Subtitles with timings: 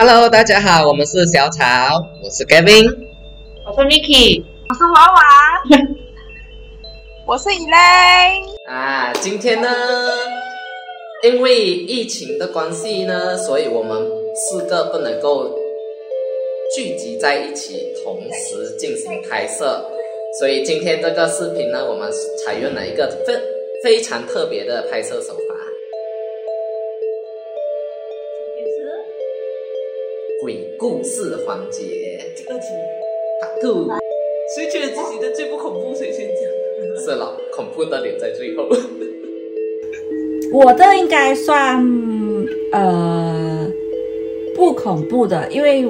[0.00, 1.64] Hello，大家好，我们是小草，
[2.22, 2.86] 我是 Gavin，
[3.66, 5.22] 我是 Mickey，我是娃娃，
[7.26, 8.46] 我是 Elaine。
[8.68, 9.68] 啊，今天呢，
[11.24, 14.00] 因为疫情的关系呢，所以我们
[14.36, 15.52] 四个不能够
[16.76, 19.84] 聚集在一起，同时进行拍摄，
[20.38, 22.08] 所以今天这个视频呢，我们
[22.46, 23.34] 采用了一个非
[23.82, 25.47] 非常特别的拍摄手法。
[30.40, 31.84] 鬼故事环节，
[32.36, 32.66] 这个题，
[33.42, 33.90] 好酷！
[34.54, 35.92] 谁觉得自己的最不恐怖？
[35.92, 37.04] 谁先讲？
[37.04, 38.68] 是了，恐怖的留在最后。
[40.52, 41.84] 我的应该算
[42.72, 43.68] 呃
[44.54, 45.84] 不恐怖的，因为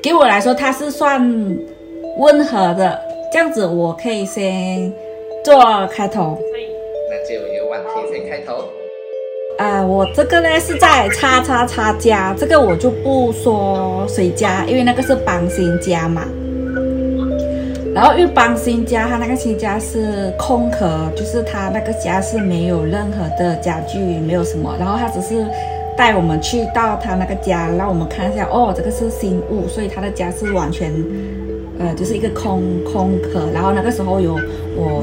[0.00, 1.20] 给我来说它是算
[2.18, 2.96] 温和的，
[3.32, 4.92] 这样子我可以先
[5.44, 6.38] 做开头。
[7.10, 8.62] 那就由婉婷先开头。
[9.58, 16.22] 啊、呃，我这个呢是在叉叉叉家，这个我就不说谁家，因为那个是帮新家嘛。
[17.92, 24.76] 然后因为帮新家，他那个新家是空壳，就是他那个家是没有任何的家具，没有什么。
[24.78, 25.44] 然后他只是
[25.96, 30.92] 带我们去到他那个家，让我们看一下，哦，这个是新屋，所以他的家是完全，
[31.80, 33.48] 呃，就是一个空空壳。
[33.52, 34.38] 然后那个时候有
[34.76, 35.02] 我，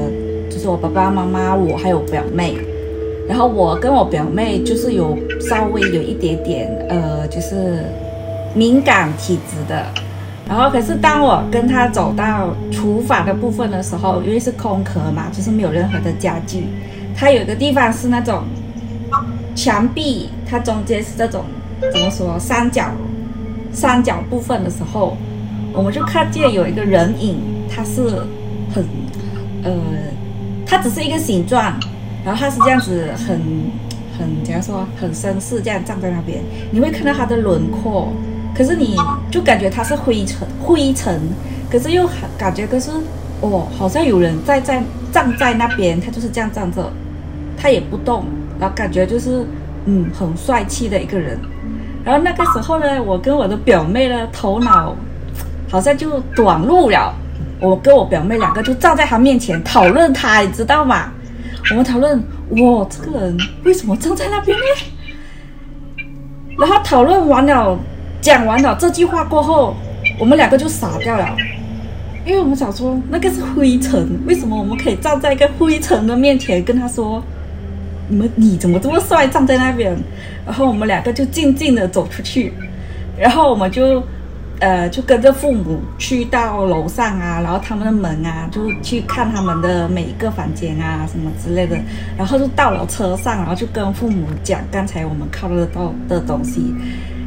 [0.50, 2.56] 就是我爸爸妈妈，我还有表妹。
[3.28, 7.84] 然后我跟我表妹就是有稍微有一点点呃，就是
[8.54, 9.84] 敏感体质的。
[10.48, 16.64] 然后可是当我跟她走到厨房的部分的时候，因为是空壳嘛，就是没有任何的家具。
[17.16, 18.44] 它有一个地方是那种
[19.56, 21.44] 墙壁，它中间是这种
[21.92, 22.92] 怎么说三角
[23.72, 25.16] 三角部分的时候，
[25.72, 27.38] 我们就看见有一个人影，
[27.68, 28.02] 它是
[28.72, 28.84] 很
[29.64, 29.72] 呃，
[30.64, 31.74] 它只是一个形状。
[32.26, 33.40] 然后他是这样子很，
[34.18, 38.12] 很怎样说，很绅士这样站在那边，你会看到他的轮廓，
[38.52, 38.96] 可是你
[39.30, 41.20] 就感觉他是灰尘，灰尘，
[41.70, 42.90] 可是又很感觉可是
[43.40, 44.82] 哦，好像有人在在
[45.12, 46.92] 站在那边，他就是这样站着，
[47.56, 48.24] 他也不动，
[48.58, 49.46] 然后感觉就是
[49.84, 51.38] 嗯很帅气的一个人。
[52.04, 54.96] 然后那个时候呢，我跟我的表妹呢头脑
[55.70, 57.14] 好像就短路了，
[57.60, 61.12] 我跟我表妹两个就站在他面前讨论他，你知道吗？
[61.70, 64.64] 我们讨论，哇，这个人为什么站在那边呢？
[66.58, 67.76] 然后讨论完了，
[68.20, 69.74] 讲完了这句话过后，
[70.18, 71.36] 我们两个就傻掉了，
[72.24, 77.20] 因为我们想说，那个是灰尘，为什么我们可以站在一个灰尘的面前跟他说，
[78.08, 79.96] 你们你怎么这么帅，站在那边？
[80.46, 82.52] 然后我们两个就静静的走出去，
[83.18, 84.02] 然后我们就。
[84.58, 91.76] 呃，就跟着父母去到楼上啊，然后他们的门啊，就去看他们的每一个房间啊，什么之类的。
[92.16, 96.74] 然后就到了车上，然后就跟父母讲刚才我们看得到的东西。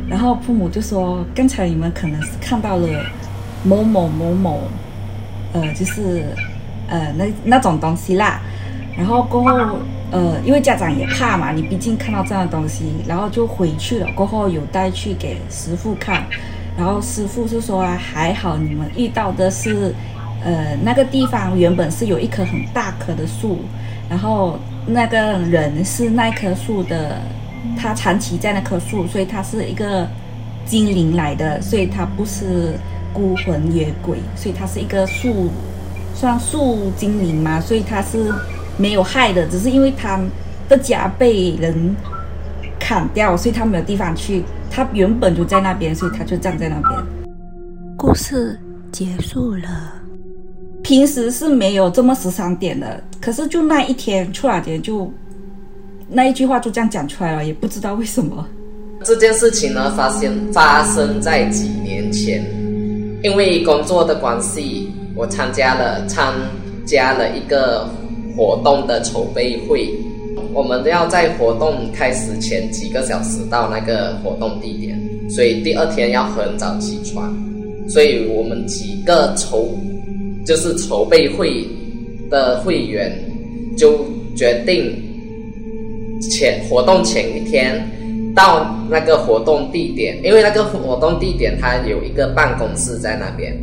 [0.09, 2.88] 然后父母就说，刚才你们可能是看到了
[3.63, 4.63] 某某某某，
[5.53, 6.23] 呃，就是
[6.88, 8.41] 呃那那种东西啦。
[8.97, 9.78] 然后过后，
[10.09, 14.07] 呃，因为家长也怕嘛，你毕竟看到这样的东西，然后就回去了。
[14.16, 16.23] 过后有带去给师傅看。
[16.79, 19.94] 然后师傅是说啊，还好你们遇到的是，
[20.41, 23.59] 呃，那个地方原本是有一棵很大棵的树，
[24.09, 24.57] 然后
[24.88, 27.18] 那个人是那棵树的，
[27.78, 30.07] 他长期在那棵树，所以他是一个
[30.66, 32.75] 精灵来的，所以他不是
[33.12, 35.50] 孤魂野鬼，所以他是一个树，
[36.16, 38.34] 算树精灵嘛，所以他是
[38.78, 40.18] 没有害的，只是因为他
[40.69, 41.94] 的家被人
[42.79, 44.45] 砍掉，所以他没有地方去。
[44.79, 47.06] 他原本就在那边，所以他就站在那边。
[47.97, 48.57] 故事
[48.94, 49.94] 结束了。
[50.81, 55.12] 平时是没有这么十三点的，可是就那一天，突然间就
[56.07, 58.47] 那一句话就这样讲出来了，也不知道为什么。
[59.03, 62.41] 这件事情呢，发生发生在几年前，
[63.22, 66.34] 因为工作的关系，我参加了参
[66.85, 67.85] 加了一个
[68.34, 69.94] 活动的筹备会。
[70.53, 74.99] 我们要在活动开始前几个小时到那个活动地点，
[75.29, 77.35] 所以第二天要很早起床。
[77.88, 79.69] 所以我们几个筹
[80.45, 81.65] 就是筹备会
[82.29, 83.12] 的会员
[83.75, 84.95] 就决定
[86.21, 87.83] 前活动前一天
[88.35, 93.53] 到那个活动地点，因为那个活动地点它有一个办公室在那边，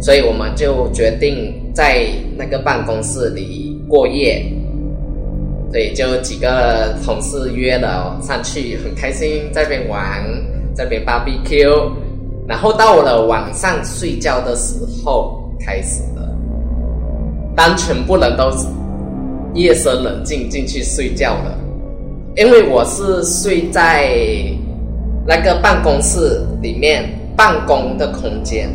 [0.00, 2.06] 所以我们就决定在
[2.36, 4.44] 那个办公室里过夜。
[5.76, 10.24] 对，就几个同事约了上去，很开心，在这边玩，
[10.74, 11.92] 在那边 barbecue，
[12.48, 14.74] 然后到了晚上睡觉的时
[15.04, 16.34] 候开始了。
[17.54, 18.50] 当全部人都
[19.52, 21.58] 夜深人静进去睡觉了，
[22.36, 24.08] 因为我是睡在
[25.26, 27.04] 那个办公室里面
[27.36, 28.70] 办公的空间，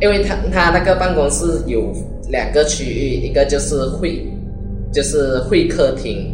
[0.00, 1.92] 因为他他那个办公室有
[2.30, 4.26] 两个区域，一个就是会，
[4.92, 6.32] 就是会客厅，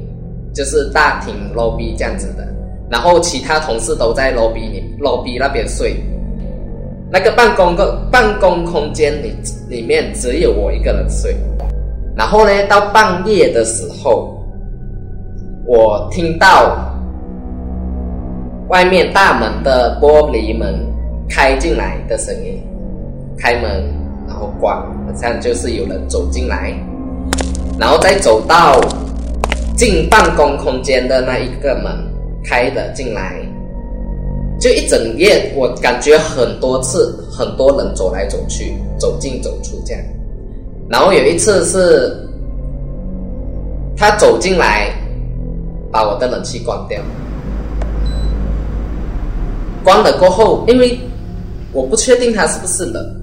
[0.53, 2.47] 就是大厅 lobby 这样子的，
[2.91, 5.97] 然后其他同事都在 lobby 里 lobby 那边睡。
[7.11, 9.35] 那个办公个办公空间里
[9.71, 11.35] 里面只有我一个人睡，
[12.15, 14.39] 然后呢，到半夜的时候，
[15.65, 16.77] 我听到
[18.69, 20.75] 外面大门的玻璃门
[21.31, 22.63] 开进来的声音，
[23.39, 23.83] 开门
[24.27, 26.75] 然后关，好像就是有人走进来，
[27.79, 28.81] 然后再走到
[29.77, 31.93] 进办公空间的那一个门
[32.45, 33.41] 开了进来。
[34.61, 40.03] 就一整夜，我感觉很多次，很多人走来走去，走进走出这样。
[40.89, 42.29] 然后有一次是，
[43.97, 44.91] 他走进来，
[45.93, 47.01] 把我的冷气关掉。
[49.85, 50.99] 关了过后，因为
[51.73, 53.15] 我不确定他是不是人。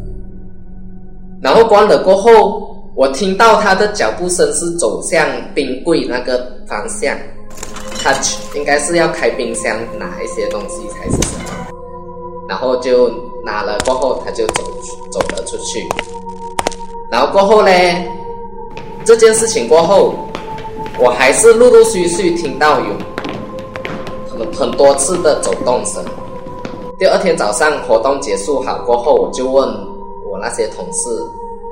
[1.42, 2.65] 然后关了过后，
[2.96, 7.16] 我听到他的脚步声是走向冰柜那个方向。
[8.02, 8.14] 他
[8.56, 11.68] 应该是要开冰箱拿一些东西才是什么，
[12.48, 13.10] 然后就
[13.44, 14.64] 拿了过后，他就走
[15.12, 15.84] 走了出去。
[17.10, 17.72] 然后过后呢，
[19.04, 20.14] 这件事情过后，
[21.00, 22.86] 我还是陆陆续续听到有
[24.30, 26.04] 很很多次的走动声。
[27.00, 29.68] 第二天早上活动结束好过后，我就问
[30.32, 31.10] 我那些同事，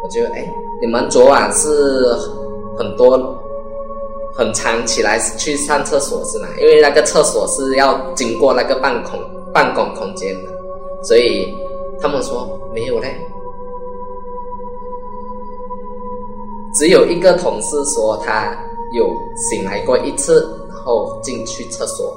[0.04, 0.52] 我就哎，
[0.83, 2.13] 你们昨晚是
[2.77, 3.39] 很多。
[4.35, 6.47] 很常起来去上厕所是吗？
[6.59, 9.19] 因为那个厕所是要经过那个办公
[9.53, 10.50] 办公空间的，
[11.03, 11.53] 所以
[12.01, 13.15] 他们说没有嘞。
[16.74, 18.57] 只有一个同事说他
[18.94, 19.07] 有
[19.51, 22.12] 醒来过一次，然后进去厕所，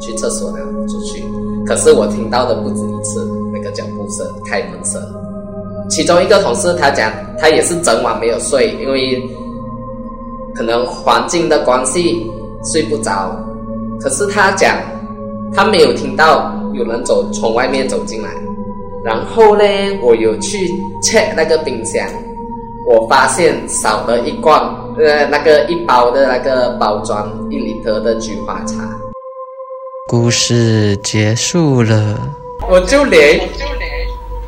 [0.00, 1.24] 去厕所然后出去。
[1.64, 5.00] 可是我听到的不止一次，那个脚步声、开门声。
[5.88, 9.22] 其中一个同事他讲，他也是整晚没有睡，因为。
[10.56, 12.30] 可能环境的关系
[12.72, 13.36] 睡不着，
[14.00, 14.76] 可是他讲
[15.52, 18.28] 他没有听到有人走从外面走进来。
[19.04, 19.64] 然后呢，
[20.00, 20.72] 我有去
[21.02, 22.06] check 那个冰箱，
[22.88, 24.56] 我发现少了一罐
[24.96, 28.88] 呃那个一包的那个包装一里特的菊花茶。
[30.08, 32.16] 故事结束了，
[32.70, 33.40] 我就连。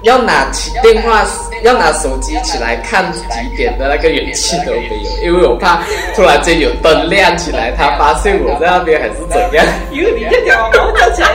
[0.02, 1.24] 要拿起电话，
[1.62, 5.82] 要拿手机起来看几点的那个元气都没有，因为我怕
[6.14, 9.66] 突然间有灯亮起来，他发现我在那边还是怎样。
[9.90, 11.28] 因为你这条毛跳起来。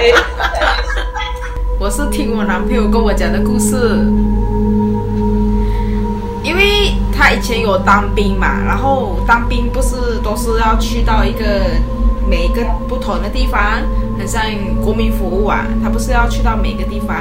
[1.79, 3.75] 我是听我男朋友跟我讲的故事，
[6.43, 11.65] 因为他以前有当兵嘛，然后当兵不是都是要去到一个
[12.29, 13.81] 每一个不同的地方。
[14.21, 14.43] 很像
[14.83, 17.17] 国民服务啊，他不是要去到每个地方，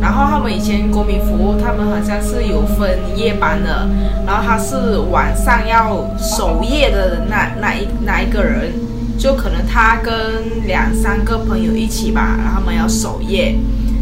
[0.00, 3.86] 然后他们以前国民服务，他们好像是有分夜班的，
[4.26, 8.72] 然后他是晚上要守夜的那那一那一个人，
[9.18, 13.54] 就可能他跟两三个朋友一起吧，然后他们要守夜，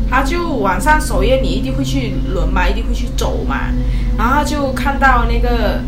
[0.09, 3.73] 他就晚上守夜，你一定会去轮嘛，一定会去走嘛，
[4.17, 5.81] 然后就看到那个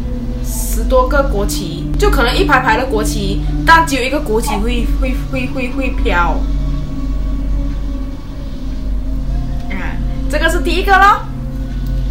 [0.44, 1.81] 十多个国旗。
[2.02, 6.36] 就可能一排排的国旗，但只有一个国旗会会会会会飘。
[9.70, 9.94] 啊，
[10.28, 11.20] 这个是第一个咯。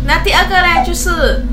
[0.08, 1.46] 那第二个呢，就是，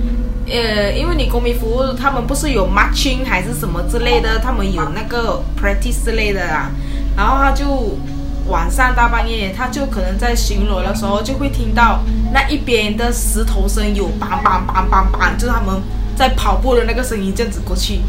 [0.47, 6.71] 呃，因为你公民服务，他们不是有 marching 还是什么之类的，他们有那个 practice 之类的啊。
[7.17, 7.99] 然后他就
[8.47, 15.83] 晚上大半夜，他就可能在巡逻的时候，就会听到那一边的石头声有梆梆梆梆梆，就是他们。
[16.19, 18.01] 在跑步的那个声音这样子过去，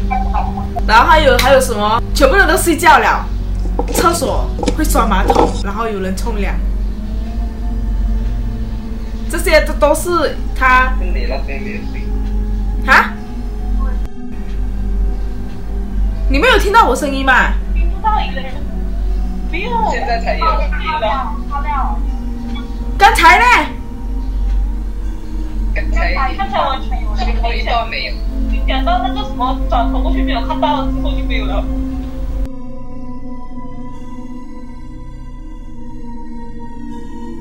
[0.84, 2.02] 然后还有还有什么？
[2.12, 3.24] 全部人都睡觉了，
[3.94, 6.52] 厕所会刷马桶，然后有人冲凉，
[9.30, 10.92] 这些都都是他。
[12.84, 13.12] 哈？
[16.28, 17.52] 你没有听到我声音吗？
[17.72, 18.54] 听不到一个人，
[19.52, 19.70] 没有。
[19.92, 20.44] 现在才有。
[22.98, 23.44] 刚才呢？
[25.72, 28.14] 刚才刚才完全有，等一下没有。
[28.50, 31.64] 你讲到那个什么转头过去没有看到，之后就没有了。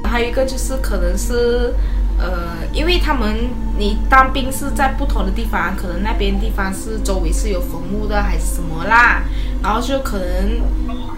[0.03, 1.73] 还有一个就是可能是，
[2.19, 9.23] 呃，因为他们你当兵是在不同的地方，可能那边地方是周围是有坟墓的还是什么啦，
[9.63, 10.61] 然后就可能，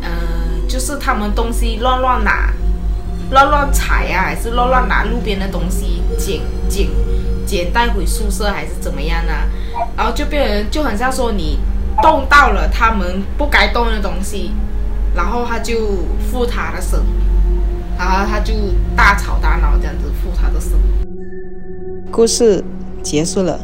[0.01, 0.09] 呃，
[0.67, 2.53] 就是他们东西乱乱拿。
[3.31, 6.87] 乱乱踩啊，还是乱乱拿路边的东西捡捡
[7.45, 9.45] 捡带回宿舍，还是怎么样啊？
[9.97, 11.59] 然后就变成就很像说你
[12.01, 14.51] 动到了他们不该动的东西，
[15.13, 15.75] 然后他就
[16.31, 16.97] 负他的身，
[17.97, 18.53] 然后他就
[18.95, 20.71] 大吵大闹这样子负他的身。
[22.09, 22.63] 故事
[23.03, 23.59] 结束了。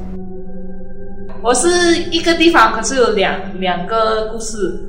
[1.41, 4.83] 我是一个地方，可是有两两个故事。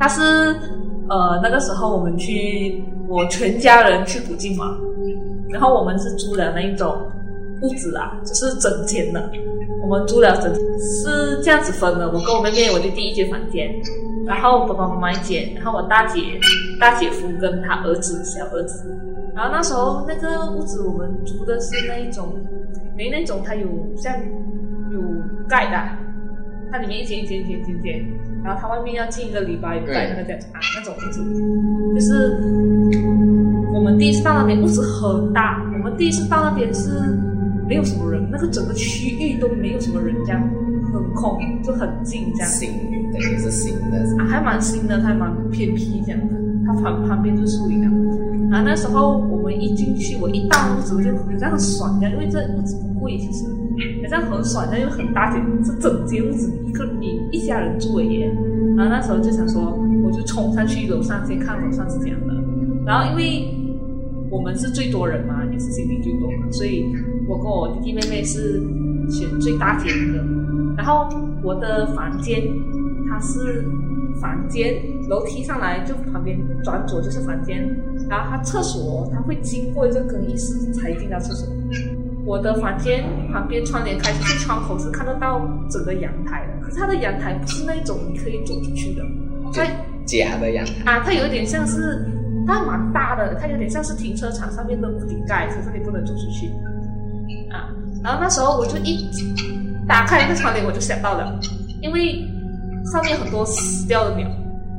[0.00, 0.20] 他是
[1.08, 4.76] 呃那个时候我们去，我全家人去古晋嘛，
[5.52, 7.10] 然后我们是租了那一种
[7.60, 9.30] 屋子啊，就是整间的。
[9.82, 13.70] 我们租了整是这样子分的，我跟我妹妹，我就第一间房间，
[14.26, 16.40] 然后爸爸妈妈一间，然后我大姐、
[16.80, 18.84] 大姐夫跟他儿子小儿子。
[19.34, 22.34] 然后那时候那个屋子我们租的是那一种。
[22.94, 23.66] 没那种，它有
[23.96, 24.14] 像
[24.92, 25.00] 有
[25.48, 25.76] 盖的，
[26.70, 28.04] 它里面一间一间一间一间，
[28.44, 31.24] 然后它外面要进一个篱笆有盖那个这样子啊，那种屋子，
[31.94, 32.38] 就是
[33.82, 36.90] 们第一次到那边屋子很大，我们第一次到那边是
[37.68, 40.40] 没有什么人，那个整个区域都没有什么人，这样
[40.92, 42.48] 很空，就很静这样。
[42.48, 42.70] 新
[43.12, 46.34] 的也是新的啊，还蛮新的，还蛮偏僻这样子，
[46.66, 47.90] 它旁旁边就是树林啊。
[48.50, 53.44] 然后那时候我们一进去，我一到屋子我就好像很爽的，因为这屋子不贵，其实
[54.02, 58.20] 好像很爽，但又很大间，是整间屋子一个你一家人住而已。
[58.76, 62.34] 然后那时候就想说，我就冲上去楼上先看楼上是怎样的。
[62.84, 63.46] 然后因为
[64.32, 66.90] 我们是最多人嘛，也是心里最多嘛，所以
[67.28, 68.62] 我跟我弟弟妹妹是
[69.10, 70.24] 选最大间的。
[70.74, 71.06] 然后
[71.42, 72.42] 我的房间
[73.06, 73.62] 它是
[74.18, 77.62] 房间，楼梯上来就旁边转左就是房间。
[78.08, 81.46] 然后它厕所，它会经过一个更衣室才进到厕所。
[82.24, 86.64] 我的房间旁边窗帘开出去，窗口是看得到整个阳台的。
[86.64, 89.02] 可是它的阳台不是那种你可以走出去的，
[89.52, 89.62] 它
[90.06, 92.06] 假的阳台啊，它有一点像是，
[92.46, 96.48] 它蛮大的，它有点像是停车场上面的屋顶盖，可是你不能走出去。
[97.50, 97.68] 啊，
[98.02, 99.08] 然后那时候我就一
[99.86, 101.38] 打开那个窗帘，我就想到了，
[101.80, 102.24] 因为
[102.92, 104.28] 上面很多死掉的鸟。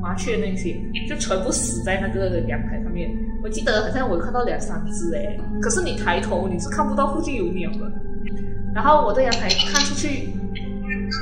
[0.01, 0.77] 麻雀那些
[1.07, 3.09] 就全部死在那个阳台上面。
[3.41, 7.89] 我记得好像我看到两三只诶，可是你抬头你是看不到附近有鸟的。
[8.75, 10.27] 然后我在阳台看出去，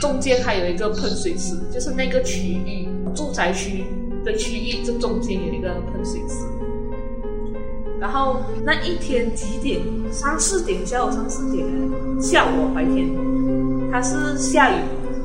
[0.02, 3.84] 中间还有一个喷水池，就是那个区域住宅区
[4.24, 6.46] 的区域，这中间有一个喷水池。
[8.00, 9.82] 然后那一天几点？
[10.12, 11.66] 三四点，下午三四点，
[12.20, 13.10] 下午白天，
[13.92, 14.80] 它是下雨。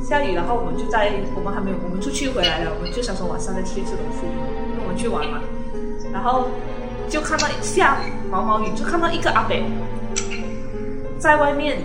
[0.04, 5.40] 下雨，然后我们就在我们还没有我们出去回来了，我们就想说晚上再去吃东西，因为我们去玩嘛。
[6.12, 6.46] 然后
[7.08, 7.98] 就看到下
[8.30, 9.56] 毛毛雨，就看到一个阿伯
[11.18, 11.78] 在外面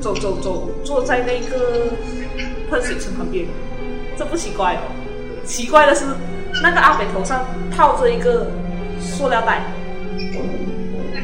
[0.00, 1.92] 走走走，坐在那个
[2.70, 3.46] 喷水池旁边。
[4.16, 4.82] 这不奇怪哦，
[5.50, 6.04] 奇怪的是
[6.62, 7.44] 那个阿北头上
[7.76, 8.46] 套着一个
[9.00, 9.64] 塑料袋。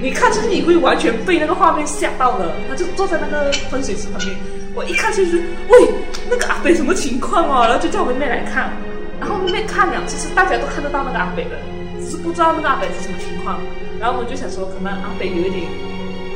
[0.02, 4.36] 你看出去你会完全被那个画面吓到的，他就坐在那个喷水池旁边。
[4.74, 5.88] 我一看就是，喂，
[6.28, 7.66] 那个阿北什么情况啊？
[7.66, 8.72] 然后就叫我妹妹来看，
[9.20, 11.56] 然后妹妹看了，其实大家都看得到那个阿北的，
[12.02, 13.60] 只是不知道那个阿北是什么情况。
[14.00, 15.62] 然后我们就想说，可能阿北有一点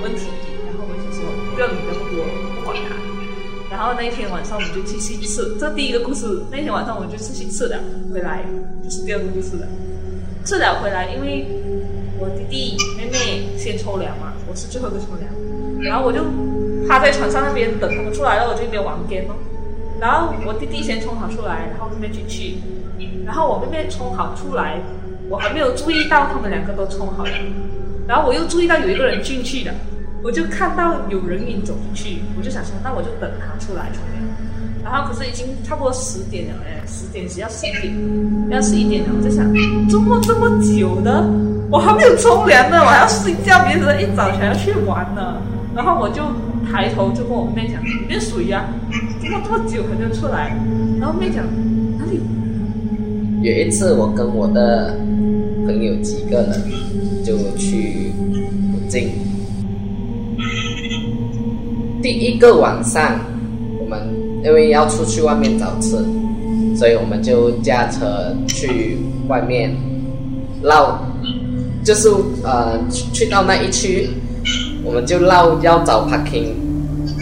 [0.01, 0.31] 问题，
[0.65, 3.00] 然后我们就说不要理那么多，不管他。
[3.81, 6.43] 然后那一天晚上我们就继续吃，这第一个故事。
[6.51, 7.79] 那天晚上我们就继续吃了，
[8.13, 8.45] 回来
[8.85, 9.67] 就是第二个故事了。
[10.45, 11.47] 吃了回来，因为
[12.19, 15.33] 我弟弟妹妹先冲凉嘛，我是最后一个冲凉，
[15.81, 16.21] 然后我就。
[16.89, 19.37] 趴在床上那边等他们出来了，我就一边玩 game 咯。
[19.99, 22.57] 然后我弟弟先冲好出来，然后妹妹进去。
[23.25, 24.79] 然后我妹妹冲好出来，
[25.31, 27.31] 我还没有注意到他们两个都冲好了。
[28.07, 29.73] 然后我又注意到有一个人进去了，
[30.23, 34.25] 我就看到有人影走进去，我就想说，那我就等他出来冲凉。
[34.83, 37.95] 然后可是已经差不多十点了，哎，十点只要十点，
[38.51, 39.47] 要十一点了，我就想，
[39.89, 41.25] 周末这么久的？
[41.71, 45.37] 我还没有冲凉呢，我还要睡觉，别人一早起来要去玩呢。
[45.75, 46.23] 然后我就。
[46.71, 48.65] 抬头就跟我妹讲：“里面水呀，
[49.21, 50.57] 怎么这么久还没出来？”
[51.01, 51.43] 然后妹讲
[51.99, 52.21] ：“哪里？”
[53.43, 54.95] 有一次，我跟我的
[55.65, 56.63] 朋友几个人
[57.25, 58.13] 就去
[58.71, 59.09] 附近。
[62.03, 63.19] 第一个晚上，
[63.81, 64.01] 我们
[64.45, 65.97] 因为要出去外面找吃，
[66.77, 69.75] 所以我们就驾车去外面
[70.63, 70.99] 绕，
[71.85, 72.09] 就是
[72.43, 72.79] 呃
[73.13, 74.09] 去到那一区。
[74.83, 76.55] 我们就绕要找 parking，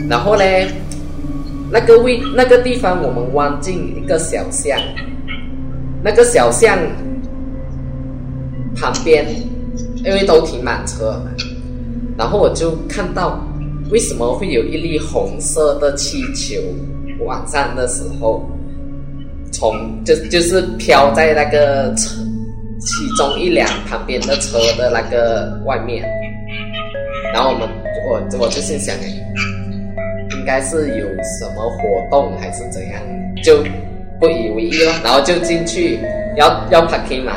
[0.08, 0.68] 然后嘞，
[1.72, 4.78] 那个位那个地方我们弯进一个小巷，
[6.04, 6.78] 那个小巷
[8.76, 9.26] 旁边
[10.04, 11.20] 因为都停满车，
[12.16, 13.44] 然后我就看到
[13.90, 16.60] 为什么会有一粒红色的气球，
[17.24, 18.46] 晚上的时候
[19.52, 22.14] 从就就是飘在那个车
[22.80, 26.04] 其中一辆旁边的车的那个外面。
[27.32, 27.68] 然后我们
[28.10, 29.08] 我我就心想，哎
[30.32, 33.02] 应该是有什么活动还是怎样，
[33.42, 33.62] 就
[34.20, 34.92] 不以为意了。
[35.02, 35.98] 然后就进去
[36.36, 37.32] 要要 parking 嘛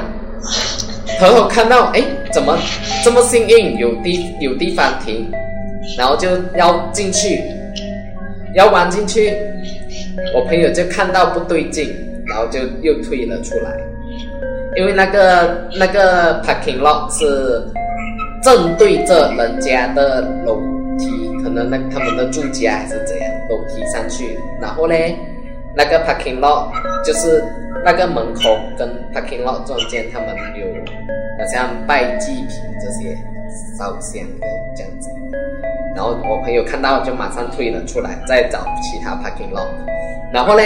[1.20, 2.58] 然后看到，哎，怎么
[3.04, 5.30] 这么幸运，有地有地方停，
[5.98, 7.42] 然后就要进去，
[8.56, 9.34] 要弯进去，
[10.36, 11.94] 我朋友就看到不对劲，
[12.28, 13.78] 然后就又退了出来，
[14.76, 17.64] 因为那个那个 parking lot 是
[18.44, 20.60] 正对着人家的楼
[20.98, 25.16] 梯，可能那他们的住家还是怎样，楼梯上去，然后嘞，
[25.76, 26.72] 那个 parking lot
[27.06, 27.44] 就是。
[27.84, 30.68] 那个门口跟 parking lot 中间，他们有
[31.40, 32.48] 好像拜祭品
[32.80, 33.18] 这些
[33.76, 35.10] 烧香的这样子，
[35.96, 39.68] 然后我朋友看到就马上退了出来，再找其他 parking lot。
[40.34, 40.64] 然后呢，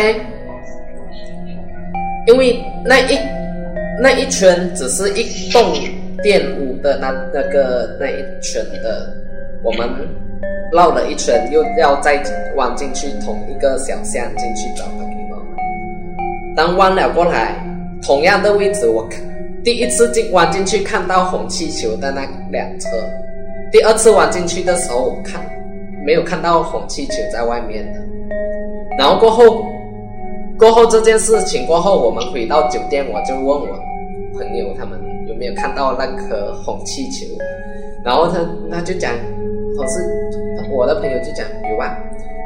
[2.27, 3.17] 因为那一
[4.01, 5.73] 那一圈只是一栋
[6.21, 9.11] 店屋的那那个那一圈的，
[9.63, 9.89] 我们
[10.71, 12.21] 绕了一圈，又要再
[12.55, 16.55] 弯进去同一个小巷进去找 parking lot。
[16.55, 17.55] 当弯了过来，
[18.03, 19.19] 同样的位置，我看
[19.63, 22.89] 第一次进弯进去看到红气球的那辆车，
[23.71, 25.41] 第二次弯进去的时候，我看
[26.05, 27.99] 没有看到红气球在外面的。
[28.97, 29.65] 然后过后，
[30.57, 33.67] 过后这件事情过后，我们回到酒店，我就问我
[34.37, 37.25] 朋友他们有没有看到那颗红气球，
[38.03, 38.39] 然后他
[38.71, 39.11] 他就讲，
[39.75, 39.99] 同事
[40.71, 41.97] 我的朋友就讲有啊，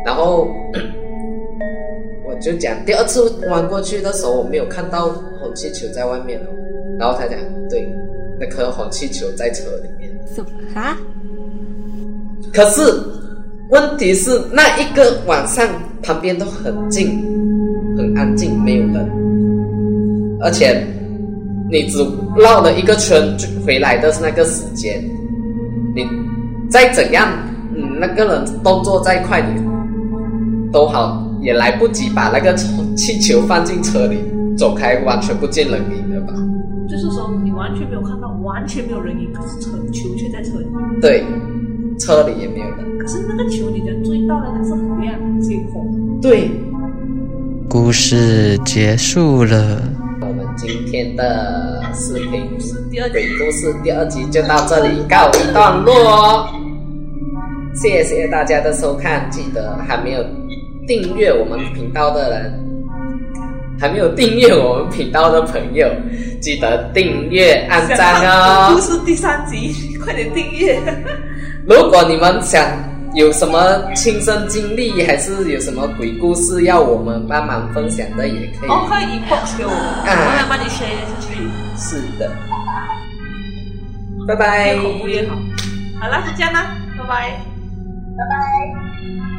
[0.06, 0.48] 然后
[2.26, 2.36] 我。
[2.40, 5.10] 就讲第二次弯过去的时候，我没有看到
[5.42, 6.48] 红气球在外面哦。
[6.98, 7.38] 然后他讲，
[7.70, 7.86] 对，
[8.40, 9.90] 那颗红气球在车里。
[10.36, 10.98] 什么啊？
[12.53, 12.81] 可是
[13.69, 15.67] 问题是那一个晚上
[16.01, 17.21] 旁边都很静，
[17.98, 19.09] 很安静，没有人。
[20.41, 20.86] 而且
[21.69, 21.98] 你只
[22.38, 25.03] 绕了一个圈就回来的那个时间，
[25.95, 26.07] 你
[26.69, 27.27] 再怎样，
[27.75, 29.62] 嗯，那个人动作再快，你
[30.71, 31.25] 都好。
[31.41, 32.53] 也来不及把那个
[32.98, 34.17] 气球放进车里，
[34.57, 36.09] 走开，完全不见人影？
[36.89, 40.65] 就是说你完全没有看到，完全没有人影，可是车球却在车里。
[41.00, 41.24] 对，
[42.00, 42.98] 车里也没有人。
[42.98, 45.85] 可是那个球，你能注意到的它是很亮，结果。
[46.22, 46.50] 对。
[47.70, 49.79] 故事结束了。
[50.22, 52.57] 我们今天的视频
[52.90, 56.50] 第二鬼故事第二集就到这里告一段落哦。
[57.75, 60.25] 谢谢大家的收看，记得还没有。
[60.87, 62.59] 订阅我们频道的人，
[63.79, 65.87] 还没有订阅我们频道的朋友，
[66.42, 68.74] 记得订阅、按赞哦。
[68.74, 70.79] 故事第三集， 快点订阅。
[71.65, 72.61] 如果你们想
[73.13, 78.70] 有什么亲身经历，还是有什么鬼故事要我们帮忙分享的，也可以。
[78.70, 81.48] 哦，可以 inbox 给我，我来帮你 share 出去。
[81.77, 82.29] 是的，
[84.27, 84.75] 拜拜。
[84.75, 85.35] 恐怖越好，
[86.01, 87.42] 好了，就这样啦，拜拜，
[88.18, 89.39] 拜拜。